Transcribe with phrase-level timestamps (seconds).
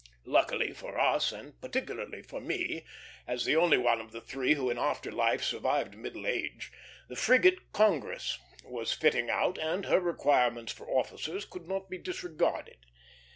[0.25, 2.85] Luckily for us, and particularly for me,
[3.27, 6.71] as the only one of the three who in after life survived middle age,
[7.07, 12.79] the frigate Congress was fitting out, and her requirements for officers could not be disregarded.